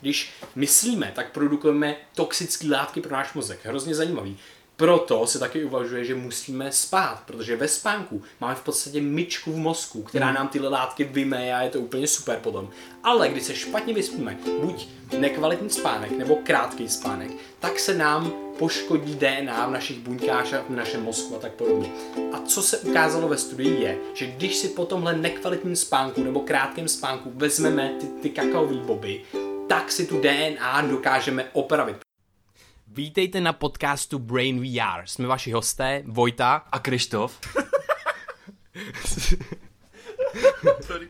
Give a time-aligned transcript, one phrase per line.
[0.00, 3.60] Když myslíme, tak produkujeme toxické látky pro náš mozek.
[3.62, 4.38] Hrozně zajímavý.
[4.76, 9.56] Proto se taky uvažuje, že musíme spát, protože ve spánku máme v podstatě myčku v
[9.56, 10.34] mozku, která Hmm.
[10.34, 12.70] nám tyhle látky vymeje a je to úplně super potom.
[13.02, 14.88] Ale když se špatně vyspíme, buď
[15.18, 17.30] nekvalitní spánek nebo krátký spánek,
[17.60, 21.88] tak se nám poškodí DNA v našich buňkách a v našem mozku a tak podobně.
[22.32, 26.40] A co se ukázalo ve studii je, že když si po tomhle nekvalitním spánku nebo
[26.40, 29.22] krátkém spánku vezmeme ty, ty kakaový boby,
[29.68, 31.96] tak si tu DNA dokážeme opravit.
[32.86, 35.02] Vítejte na podcastu Brain VR.
[35.04, 36.64] Jsme vaši hosté, Vojta.
[36.72, 37.40] A Krištof?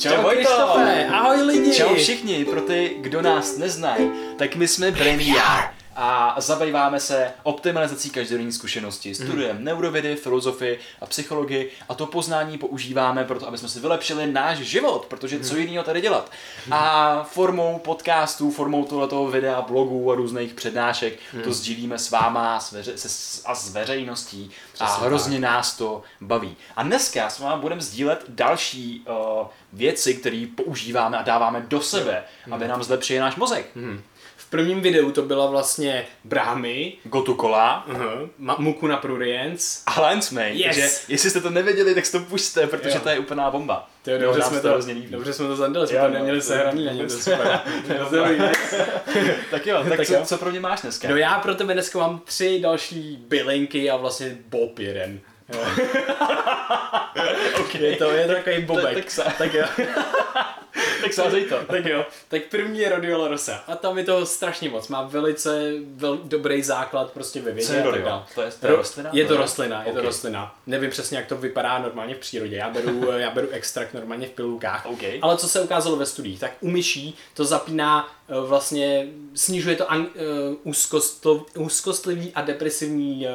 [0.00, 0.32] Čau, Vojto!
[0.32, 1.74] Krištofe, ahoj lidi!
[1.76, 7.32] Čau všichni, pro ty, kdo nás neznají, tak my jsme Brain VR a zabýváme se
[7.42, 9.14] optimalizací každodenní zkušenosti.
[9.14, 14.58] Studujeme neurovědy, filozofii a psychologii a to poznání používáme proto, aby jsme si vylepšili náš
[14.58, 16.30] život, protože co jiného tady dělat.
[16.70, 22.72] A formou podcastů, formou tohoto videa, blogů a různých přednášek to sdílíme s váma s
[22.72, 26.56] veře- se, a s veřejností a Přesně hrozně nás to baví.
[26.76, 29.04] A dneska s vámi budeme sdílet další
[29.40, 33.66] uh, věci, které používáme a dáváme do sebe, aby nám zlepšili náš mozek.
[33.74, 34.19] V
[34.50, 39.82] prvním videu to byla vlastně brámy, Gotu kola uh-huh, ma- muku na pruriens.
[39.86, 40.48] a Lensmate.
[40.50, 40.66] Yes.
[40.76, 43.00] Takže jestli jste to nevěděli, tak si to puste, protože Jo.
[43.02, 43.88] to je úplná bomba.
[44.02, 45.06] To je dobře, nám jsme se to hrozně líbí.
[45.10, 47.60] dobře jsme to zandali, jsme Jo, to no, neměli to- sehraný na něm, to super.
[49.50, 50.20] Tak jo, tak, Tak co, jo.
[50.24, 51.08] co pro mě máš dneska?
[51.08, 55.20] No já pro tebe dneska mám tři další bylinky a vlastně bob jeden.
[57.60, 57.82] Okay.
[57.82, 58.94] Je to, je to takový bobek.
[58.94, 59.64] Tak sa- tak jo.
[61.00, 61.56] Tak sázej to.
[61.66, 62.06] tak jo.
[62.28, 63.64] Tak první je Rhodiola rosa.
[63.66, 64.88] A tam je toho strašně moc.
[64.88, 67.72] Má velice vel, dobrý základ prostě ve vědě.
[67.72, 68.10] A tak Rhodiola?
[68.10, 68.26] dál.
[68.34, 69.10] To je- to je Ro- rostlina?
[69.12, 70.54] Je to rostlina, je to rostlina.
[70.66, 72.56] Nevím přesně, jak to vypadá normálně v přírodě.
[72.56, 74.86] Já beru, já beru extrakt normálně v pilulkách.
[74.86, 75.02] Ok.
[75.22, 79.90] Ale co se ukázalo ve studiích, tak u myší to zapíná eh, vlastně, snižuje to
[79.92, 80.06] an, uh,
[80.64, 83.32] úzkostl, úzkostlivý a depresivní uh,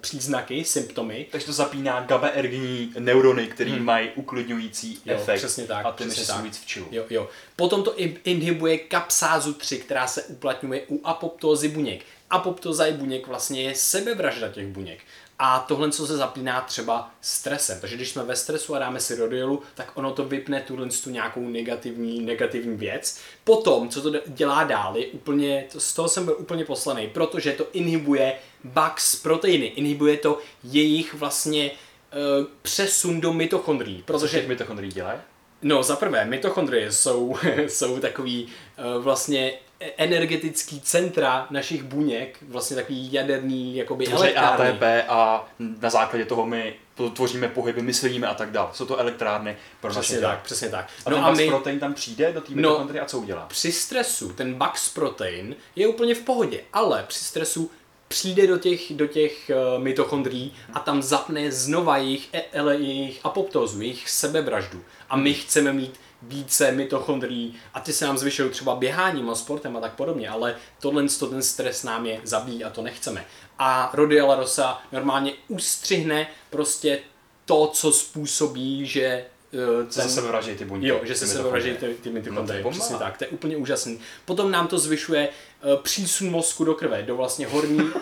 [0.00, 1.26] příznaky, symptomy.
[1.30, 5.00] Takže to zapíná GABAergní neurony, které mají uklidňující Hmm.
[5.04, 5.38] Jo, efekt.
[5.38, 6.86] přesně tak, A ty přesně myši jsou víc v čilu.
[6.90, 7.28] Jo, jo.
[7.56, 7.94] Potom to
[8.24, 12.04] inhibuje kapsázu 3, která se uplatňuje u apoptózy buněk.
[12.30, 14.98] Apoptóza je buněk vlastně je sebevražda těch buněk.
[15.42, 17.80] A tohle, co se zapíná třeba stresem.
[17.80, 21.10] Takže když jsme ve stresu a dáme si rodiolu, tak ono to vypne tuhle tu
[21.10, 23.18] nějakou negativní, negativní věc.
[23.44, 27.52] Potom, co to dělá dál, je úplně, to- z toho jsem byl úplně poslaný, protože
[27.52, 28.32] to inhibuje
[28.64, 32.16] Bugs proteiny, inhibuje to jejich vlastně eh,
[32.62, 35.18] přesun do mitochondrií, Co protože těch mitochondrií dělají?
[35.62, 37.36] No, za prvé, mitochondrie jsou,
[37.68, 38.48] jsou takový
[38.96, 39.52] uh, vlastně
[39.96, 44.68] energetický centra našich buněk, vlastně takový jaderný jakoby Tvoří elektrárny.
[44.70, 45.48] ATP a
[45.80, 46.74] na základě toho my
[47.14, 48.68] tvoříme pohyby, myslíme a tak dále.
[48.72, 50.30] Jsou to elektrárny pro naše Přesně tělo.
[50.30, 50.88] tak, přesně tak.
[51.06, 53.46] A no ten a Bugs my protein tam přijde do té mitochondrie a co udělá?
[53.46, 57.70] při stresu, ten Bugs protein je úplně v pohodě, ale při stresu
[58.12, 63.20] přijde do těch, do těch uh, mitochondrií a tam zapne znova jejich, e- ele, jejich
[63.24, 64.82] apoptózu, jejich sebevraždu.
[65.08, 69.76] A my chceme mít více mitochondrií a ty se nám zvyšují třeba běháním a sportem
[69.76, 73.24] a tak podobně, ale tohle to ten stres nám je zabíjí a to nechceme.
[73.58, 77.00] A Rhodiola rosa normálně ustřihne prostě
[77.44, 80.88] to, co způsobí, že eh, Se zase vraží ty buňky.
[80.88, 81.74] Jo, že se mitochondrie.
[81.74, 82.78] ty, ty No to je mitochondrie, bomba.
[82.78, 84.00] přesně tak, to je úplně úžasný.
[84.24, 85.28] Potom nám to zvyšuje
[85.62, 87.90] uh, přísun mozku do krve, do vlastně horní...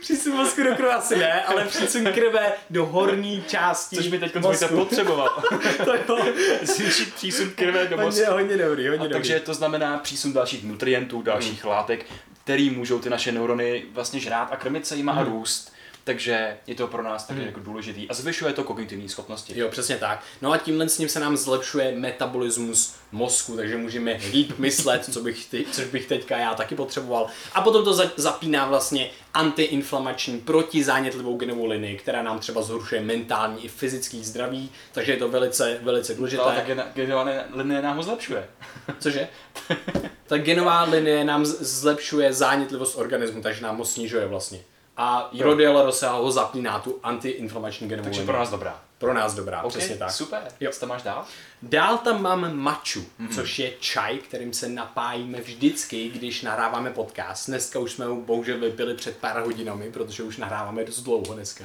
[0.00, 4.34] přísun mozku do krve asi ne, ale přísun krve do horní části Což by teď
[4.36, 4.76] mozku.
[4.76, 5.42] potřeboval.
[6.06, 6.24] to jo,
[6.62, 8.24] Zvýšit přísun krve do mozku.
[8.24, 9.12] hodně, hodně dobrý, hodně A dobrý.
[9.12, 12.06] takže to znamená přísun dalších nutrientů, dalších látek,
[12.44, 15.72] který můžou ty naše neurony vlastně žrát a krmit se jima a růst.
[16.04, 19.58] Takže je to pro nás taky jako důležitý a zvyšuje to kognitivní schopnosti.
[19.58, 20.22] Jo, přesně tak.
[20.42, 25.20] No a tímhle s ním se nám zlepšuje metabolismus mozku, takže můžeme líp myslet, co
[25.20, 27.26] bych ty, což bych teďka já taky potřeboval.
[27.54, 33.64] A potom to za, zapíná vlastně antiinflamační protizánětlivou genovou linii, která nám třeba zhoršuje mentální
[33.64, 36.42] i fyzický zdraví, takže je to velice, velice důležité.
[36.42, 38.48] Ale ta gena- genovaná linie nám ho zlepšuje.
[38.98, 39.28] Cože?
[40.26, 44.58] Ta genová linie nám zlepšuje zánětlivost organismu, takže nám ho snižuje vlastně.
[45.02, 48.80] A Rodiel Rosa ho zapíná tu antiinflamační genovou Takže pro nás dobrá.
[48.98, 50.10] Pro nás dobrá, Ok, přesně tak.
[50.10, 50.42] super.
[50.60, 50.70] Jo.
[50.72, 51.24] Co tam máš dál?
[51.62, 53.28] Dál tam mám maču, Mhm.
[53.28, 53.34] mm-hmm.
[53.34, 57.46] což je čaj, kterým se napájíme vždycky, když nahráváme podcast.
[57.46, 61.64] Dneska už jsme ho bohužel vypili před pár hodinami, protože už nahráváme dost dlouho dneska.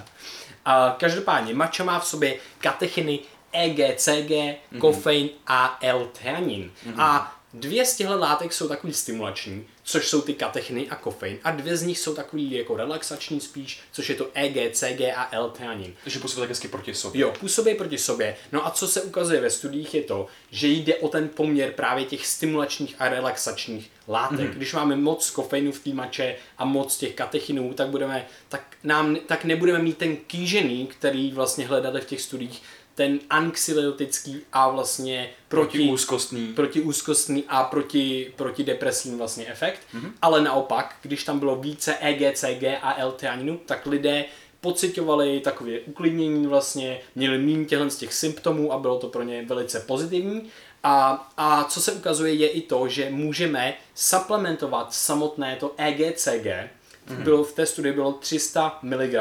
[0.65, 3.19] A každopádně mača má v sobě katechiny
[3.51, 4.79] EG, CG, mm-hmm.
[4.79, 6.71] kofein a L-theanin.
[6.87, 7.01] Mm-hmm.
[7.01, 11.37] A dvě z těchto látek jsou takový stimulační, což jsou ty katechiny a kofein.
[11.43, 15.29] A dvě z nich jsou takový jako relaxační spíš, což je to EG, CG a
[15.31, 15.93] L-theanin.
[16.03, 17.21] Takže působí tak hezky proti sobě.
[17.21, 18.35] Jo, působí proti sobě.
[18.51, 22.05] No a co se ukazuje ve studiích je to, že jde o ten poměr právě
[22.05, 24.39] těch stimulačních a relaxačních látek.
[24.39, 24.55] Mm-hmm.
[24.55, 29.15] Když máme moc kofeinu v té mače a moc těch katechinů, tak, budeme, tak, nám,
[29.15, 32.61] tak nebudeme mít ten kýžený, který vlastně hledali v těch studiích,
[32.97, 36.47] ten anxiolytický a vlastně proti, Protiúzkostný.
[36.47, 39.79] protiúzkostný a proti, protidepresivní vlastně efekt.
[39.95, 40.11] Mm-hmm.
[40.21, 44.25] Ale naopak, když tam bylo více E EG, CG a L-theaninu, tak lidé
[44.61, 49.45] pocitovali takové uklidnění vlastně, měli méně těchto z těch symptomů a bylo to pro ně
[49.45, 50.49] velice pozitivní.
[50.83, 57.23] A, a co se ukazuje je i to, že můžeme supplementovat samotné to EGCG, mm-hmm.
[57.23, 59.15] bylo, v té studii bylo 300 mg,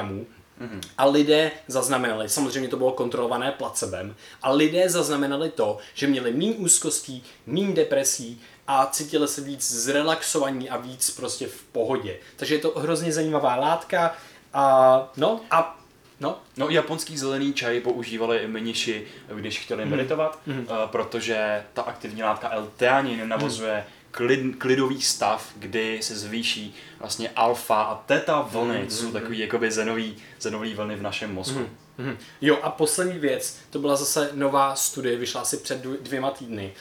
[0.60, 0.80] Mm-hmm.
[0.98, 6.52] A lidé zaznamenali, samozřejmě to bylo kontrolované placebem, a lidé zaznamenali to, že měli méně
[6.54, 12.16] úzkostí, méně depresí a cítili se víc zrelaxovaní a víc prostě v pohodě.
[12.36, 14.14] Takže je to hrozně zajímavá látka
[14.54, 15.78] a no a
[16.20, 19.96] no, No, japonský zelený čaj používali i mniši, když chtěli Mhm.
[19.96, 20.66] meditovat, mm.
[20.86, 23.84] protože ta aktivní látka L-theanin navozuje
[24.16, 29.38] klid, klidový stav, kdy se zvýší vlastně alfa a teta vlny, Mhm, co jsou takový
[29.38, 31.66] jakoby zenový, zenový vlny v našem mozku.
[31.98, 32.16] Mhm.
[32.40, 36.72] Jo a poslední věc, to byla zase nová studie, vyšla asi před dvě- dvěma týdny.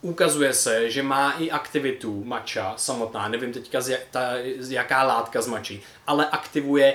[0.00, 5.02] Ukazuje se, že má i aktivitu mača samotná, nevím teďka z, jak, ta, z jaká
[5.02, 6.94] látka z mačí, ale aktivuje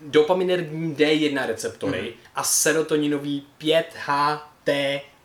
[0.00, 2.08] dopaminergní D1 receptory mm.
[2.34, 3.46] a serotoninový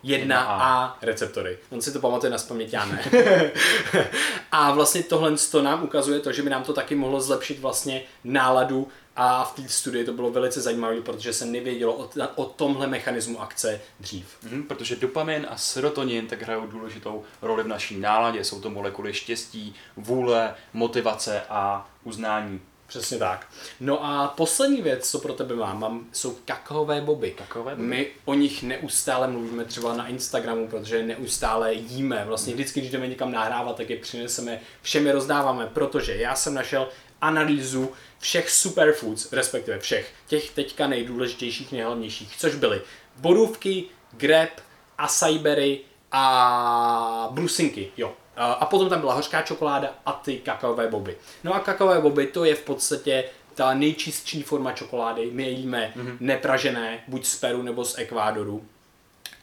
[0.04, 1.58] 5HT1A receptory.
[1.70, 3.04] On si to pamatuje na spaměť, já ne.
[4.52, 8.02] a vlastně tohle to nám ukazuje to, že by nám to taky mohlo zlepšit vlastně
[8.24, 12.86] náladu a v té studii to bylo velice zajímavé, protože se nevědělo o, o tomhle
[12.86, 14.36] mechanismu akce dřív.
[14.42, 18.44] Mhm, protože dopamin a serotonin tak hrajou důležitou roli v naší náladě.
[18.44, 22.60] Jsou to molekuly štěstí, vůle, motivace a uznání.
[22.88, 23.46] Přesně tak.
[23.80, 27.30] No a poslední věc, co pro tebe mám, mám jsou kakaové boby.
[27.30, 27.88] Kakaové boby.
[27.88, 32.24] My o nich neustále mluvíme třeba na Instagramu, protože neustále jíme.
[32.24, 36.54] Vlastně vždycky, když jdeme někam nahrávat, tak je přineseme, všem je rozdáváme, protože já jsem
[36.54, 36.88] našel
[37.20, 42.82] analýzu všech superfoods, respektive všech, těch teďka nejdůležitějších, nejhlavnějších, což byly
[43.16, 44.50] borůvky, grep,
[44.98, 45.80] acai berry
[46.12, 48.14] a brusinky, jo.
[48.38, 51.16] A potom tam byla hořká čokoláda a ty kakaové boby.
[51.44, 53.24] No a kakaové boby to je v podstatě
[53.54, 55.30] ta nejčistší forma čokolády.
[55.32, 56.16] My je jíme mm-hmm.
[56.20, 58.64] nepražené, buď z Peru nebo z Ekvádoru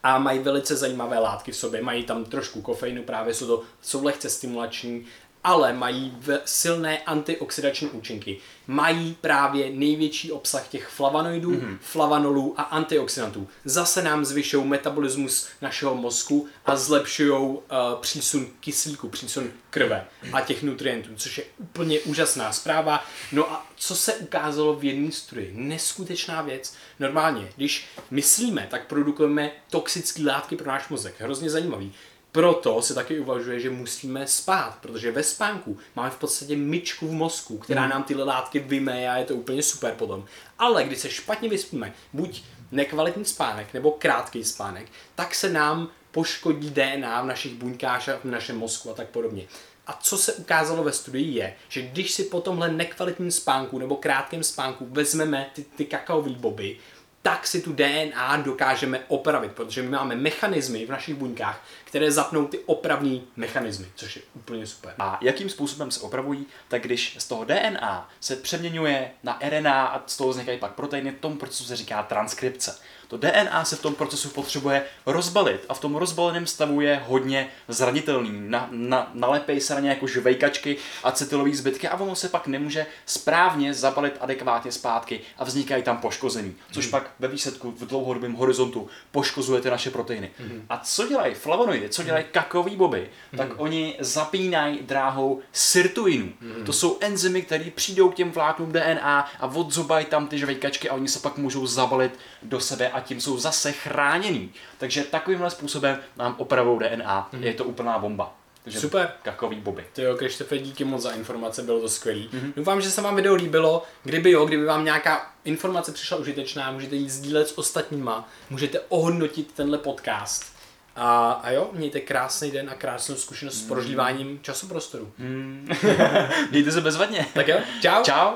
[0.03, 1.81] a mají velice zajímavé látky v sobě.
[1.81, 5.05] Mají tam trošku kofeinu, právě jsou to jsou lehce stimulační,
[5.45, 8.37] ale mají v silné antioxidační účinky.
[8.67, 11.77] Mají právě největší obsah těch flavonoidů, mm-hmm.
[11.81, 13.47] flavanolů a antioxidantů.
[13.65, 17.57] Zase nám zvyšují metabolismus našeho mozku a zlepšují uh,
[17.99, 23.03] přísun kyslíku, přísun krve a těch nutrientů, což je úplně úžasná zpráva.
[23.31, 25.51] No a co se ukázalo v jedné studii?
[25.55, 26.73] Neskutečná věc.
[26.99, 31.15] Normálně, když myslíme, tak produkujeme toxické látky pro náš mozek.
[31.19, 31.93] Hrozně zajímavý.
[32.35, 37.11] Proto se taky uvažuje, že musíme spát, protože ve spánku máme v podstatě myčku v
[37.11, 40.25] mozku, která nám tyhle látky vymeje a je to úplně super potom.
[40.59, 46.69] Ale když se špatně vyspíme, buď nekvalitní spánek nebo krátký spánek, tak se nám poškodí
[46.69, 49.47] DNA v našich buňkách a v našem mozku a tak podobně.
[49.87, 53.95] A co se ukázalo ve studii je, že když si po tomhle nekvalitním spánku nebo
[53.95, 56.77] krátkém spánku vezmeme ty, ty kakaové boby,
[57.25, 62.47] tak si tu DNA dokážeme opravit, protože my máme mechanismy v našich buňkách, které zapnou
[62.47, 64.93] ty opravní mechanismy, což je úplně super.
[64.99, 70.03] A jakým způsobem se opravují, tak když z toho DNA se přeměňuje na RNA a
[70.07, 72.79] z toho vznikají pak proteiny, v tom procesu se říká transkripce.
[73.07, 77.47] To DNA se v tom procesu potřebuje rozbalit a v tom rozbaleném stavu je hodně
[77.67, 78.31] zranitelný.
[78.33, 82.85] Na, na, nalepej se na ně jako žvejkačky acetylový zbytky a ono se pak nemůže
[83.05, 88.87] správně zabalit adekvátně zpátky a vznikají tam poškození, což pak ve výsledku v dlouhodobém horizontu
[89.11, 90.31] poškozuje ty naše proteiny.
[90.69, 96.29] A co dělají flavonoidy, co dělají kakový boby, tak oni zapínají dráhou sirtuinů.
[96.65, 100.93] To jsou enzymy, které přijdou k těm vláknům DNA a odzobají tam ty žvejkačky a
[100.93, 104.51] oni se pak můžou zabalit do sebe a tím jsou zase chráněný.
[104.77, 107.29] Takže takovýmhle způsobem nám opravou DNA.
[107.39, 108.33] Je to úplná bomba.
[108.63, 109.11] Takže Super.
[109.23, 109.85] Kakový boby.
[109.93, 112.29] Ty jo, Krištofe, díky moc za informace, bylo to skvělý.
[112.33, 112.53] Mm-hmm.
[112.55, 113.83] Doufám, že se vám video líbilo.
[114.03, 119.51] Kdyby jo, kdyby vám nějaká informace přišla užitečná, můžete ji sdílet s ostatníma, můžete ohodnotit
[119.53, 120.55] tenhle podcast.
[120.95, 125.13] A, a jo, mějte krásný den a krásnou zkušenost s prožíváním časoprostoru.
[126.51, 127.25] Mějte se bezvadně.
[127.33, 128.03] Tak jo, čau.
[128.03, 128.33] Čau.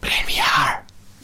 [0.00, 0.85] Premiér.